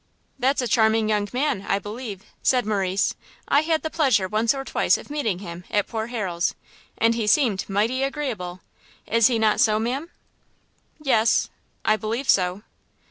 "That's 0.39 0.63
a 0.63 0.67
charming 0.67 1.09
young 1.09 1.27
man, 1.31 1.63
I 1.69 1.77
believe," 1.77 2.23
said 2.41 2.65
Morrice; 2.65 3.13
"I 3.47 3.61
had 3.61 3.83
the 3.83 3.91
pleasure 3.91 4.27
once 4.27 4.51
or 4.51 4.63
twice 4.65 4.97
of 4.97 5.11
meeting 5.11 5.37
him 5.37 5.63
at 5.69 5.85
poor 5.85 6.07
Harrel's, 6.07 6.55
and 6.97 7.13
he 7.13 7.27
seemed 7.27 7.69
mighty 7.69 8.01
agreeable. 8.01 8.61
Is 9.05 9.29
not 9.29 9.51
he 9.57 9.57
so, 9.59 9.77
ma'am?" 9.77 10.09
"Yes, 11.03 11.51
I 11.85 11.97
believe 11.97 12.29
so." 12.31 12.63